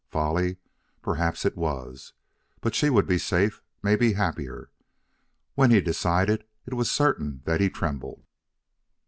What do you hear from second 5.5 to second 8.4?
When he decided, it was certain that he trembled.